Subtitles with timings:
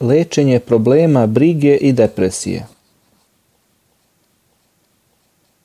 [0.00, 2.66] Lečenje problema brige i depresije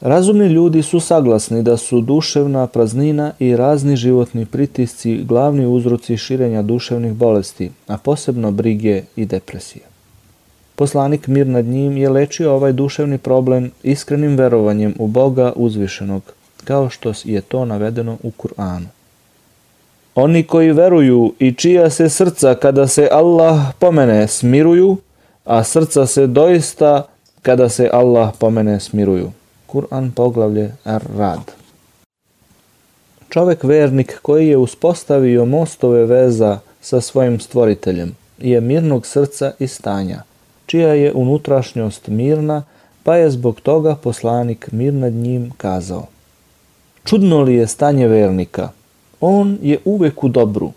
[0.00, 6.62] Razumni ljudi su saglasni da su duševna praznina i razni životni pritisci glavni uzroci širenja
[6.62, 9.84] duševnih bolesti, a posebno brige i depresije.
[10.76, 16.22] Poslanik mir nad njim je lečio ovaj duševni problem iskrenim verovanjem u Boga uzvišenog,
[16.64, 18.86] kao što je to navedeno u Kur'anu.
[20.14, 24.96] Oni koji veruju i čija se srca kada se Allah pomene smiruju,
[25.44, 27.06] a srca se doista
[27.42, 29.32] kada se Allah pomene smiruju.
[29.66, 31.52] Kur'an poglavlje Ar-Rad.
[33.28, 40.22] Čovek vernik koji je uspostavio mostove veza sa svojim stvoriteljem je mirnog srca i stanja,
[40.66, 42.62] čija je unutrašnjost mirna,
[43.02, 46.06] pa je zbog toga poslanik mir nad njim kazao.
[47.04, 48.68] Čudno li je stanje vernika?
[49.24, 50.72] On je uvek u dobru.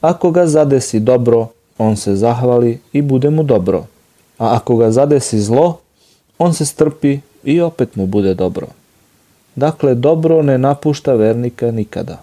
[0.00, 1.48] Ako ga zadesi dobro,
[1.78, 3.86] on se zahvali i bude mu dobro.
[4.38, 5.78] A ako ga zadesi zlo,
[6.38, 8.66] on se strpi i opet mu bude dobro.
[9.56, 12.18] Dakle, dobro ne napušta vernika nikada.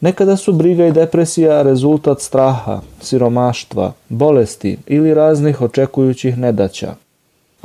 [0.00, 6.94] Nekada su briga i depresija rezultat straha, siromaštva, bolesti ili raznih očekujućih nedaća.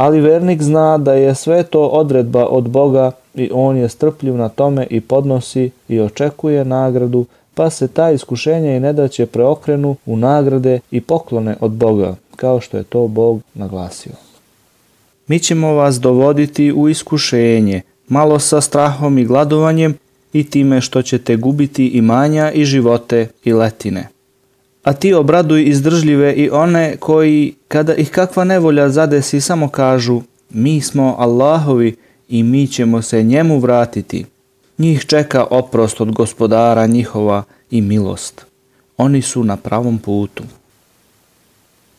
[0.01, 4.49] Ali vernik zna da je sve to odredba od Boga i on je strpljiv na
[4.49, 10.79] tome i podnosi i očekuje nagradu, pa se ta iskušenja i nedaće preokrenu u nagrade
[10.91, 14.11] i poklone od Boga, kao što je to Bog naglasio.
[15.27, 19.97] Mi ćemo vas dovoditi u iskušenje, malo sa strahom i gladovanjem
[20.33, 24.07] i time što ćete gubiti imanja i živote i letine.
[24.83, 30.81] A ti obraduj izdržljive i one koji, kada ih kakva nevolja zadesi, samo kažu mi
[30.81, 31.95] smo Allahovi
[32.29, 34.25] i mi ćemo se njemu vratiti.
[34.77, 38.45] Njih čeka oprost od gospodara njihova i milost.
[38.97, 40.43] Oni su na pravom putu.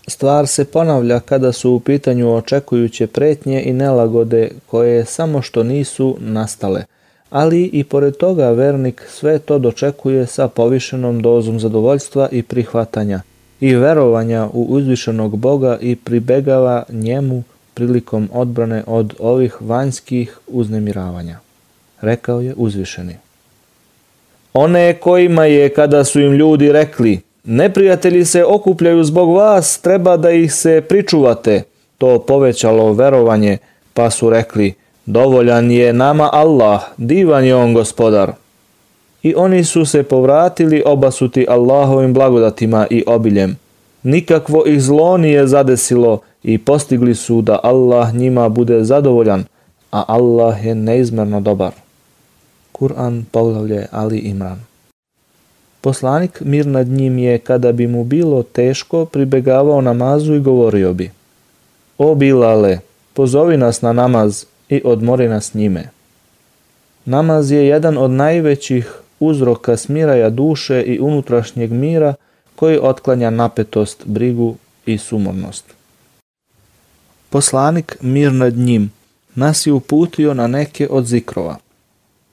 [0.09, 6.17] Stvar se ponavlja kada su u pitanju očekujuće pretnje i nelagode koje samo što nisu
[6.21, 6.85] nastale,
[7.31, 13.21] ali i pored toga vernik sve to dočekuje sa povišenom dozom zadovoljstva i prihvatanja
[13.63, 17.43] i verovanja u uzvišenog Boga i pribegava njemu
[17.75, 21.39] prilikom odbrane od ovih vanjskih uznemiravanja.
[22.01, 23.17] Rekao je uzvišeni.
[24.53, 30.31] One kojima je kada su im ljudi rekli Neprijatelji se okupljaju zbog vas, treba da
[30.31, 31.63] ih se pričuvate.
[31.99, 33.59] To povećalo verovanje,
[33.95, 34.75] pa su rekli,
[35.07, 38.33] dovoljan je nama Allah, divan je on gospodar.
[39.23, 43.57] I oni su se povratili obasuti Allahovim blagodatima i obiljem.
[44.03, 49.45] Nikakvo ih zlo nije zadesilo i postigli su da Allah njima bude zadovoljan,
[49.91, 51.73] a Allah je neizmerno dobar.
[52.73, 54.61] Kur'an poglavlje Ali Imran
[55.81, 61.11] Poslanik mir nad njim je, kada bi mu bilo teško, pribegavao namazu i govorio bi
[61.99, 62.79] O Bilale,
[63.15, 65.89] pozovi nas na namaz i odmori nas njime.
[67.05, 72.15] Namaz je jedan od najvećih uzroka smiraja duše i unutrašnjeg mira
[72.57, 74.57] koji otklanja napetost, brigu
[74.87, 75.65] i sumornost.
[77.31, 78.93] Poslanik mir nad njim
[79.35, 81.57] nas je uputio na neke od zikrova–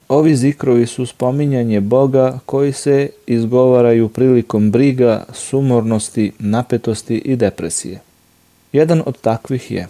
[0.09, 7.99] Ovi zikrovi su spominjanje Boga koji se izgovaraju prilikom briga, sumornosti, napetosti i depresije.
[8.73, 9.87] Jedan od takvih je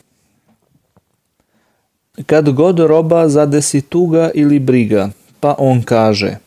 [2.25, 6.37] Kad god roba zadesi tuga ili briga, pa on kaže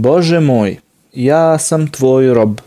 [0.00, 0.76] Bože moj,
[1.12, 2.60] ja sam tvoj rob,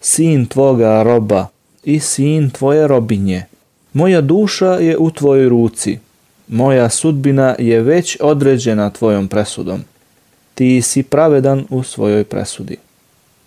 [0.00, 1.46] sin tvoga roba
[1.84, 3.44] i sin tvoje robinje.
[3.92, 5.98] Moja duša je u tvojoj ruci–
[6.50, 9.80] Moja sudbina je već određena tvojom presudom.
[10.54, 12.76] Ti si pravedan u svojoj presudi.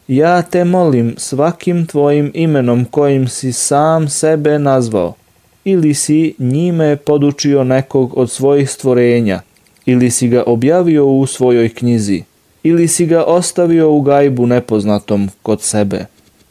[0.08, 5.14] Ja te molim svakim tvojim imenom kojim si sam sebe nazvao,
[5.64, 9.42] ili si njime podučio nekog od svojih stvorenja,
[9.86, 12.24] ili si ga objavio u svojoj knjizi,
[12.64, 16.06] ili si ga ostavio u gajbu nepoznatom kod sebe.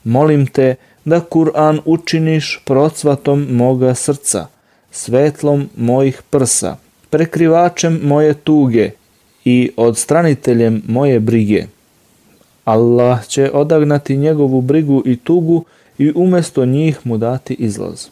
[0.04, 0.74] Molim te
[1.04, 4.46] da Kur'an učiniš procvatom moga srca,
[4.90, 6.76] svetlom mojih prsa,
[7.10, 8.90] prekrivačem moje tuge
[9.44, 11.66] i odstraniteljem moje brige.
[12.64, 15.64] Allah će odagnati njegovu brigu i tugu
[15.98, 18.06] i umesto njih mu dati izlaz.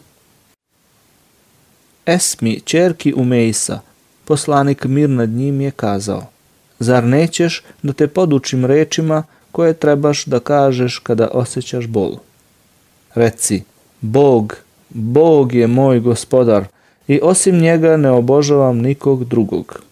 [2.06, 3.80] Esmi, čerki Umejsa,
[4.24, 6.26] poslanik mir nad njim je kazao,
[6.80, 9.22] zar nećeš da te podučim rečima
[9.52, 12.16] koje trebaš da kažeš kada osjećaš bol?
[13.14, 13.62] Reci,
[14.00, 14.56] Bog
[14.90, 16.64] Bog je moj gospodar
[17.08, 19.82] i osim njega ne obožavam nikog drugog.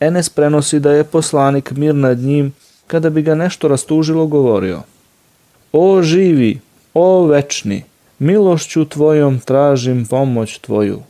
[0.00, 2.52] Enes prenosi da je poslanik mir nad njim
[2.86, 4.82] kada bi ga nešto rastužilo govorio.
[5.72, 6.60] O živi,
[6.94, 7.84] O večni,
[8.18, 11.00] milošću tvojom tražim pomoć tvoju.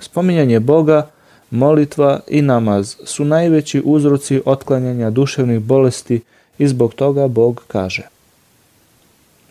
[0.00, 1.08] Spominjanje Boga,
[1.54, 6.20] molitva i namaz su najveći uzroci otklanjanja duševnih bolesti
[6.58, 8.02] i zbog toga Bog kaže.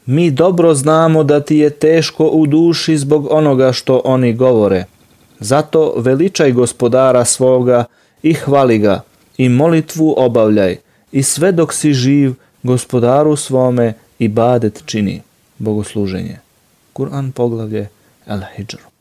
[0.05, 4.85] Mi dobro znamo da ti je teško u duši zbog onoga što oni govore.
[5.39, 7.85] Zato veličaj gospodara svoga
[8.23, 9.01] i hvali ga
[9.37, 10.77] i molitvu obavljaj
[11.11, 12.33] i sve dok si živ
[12.63, 15.21] gospodaru svome i badet čini
[15.57, 16.39] bogosluženje.
[16.93, 17.87] Kur'an poglavlje
[18.27, 18.92] El Hijr.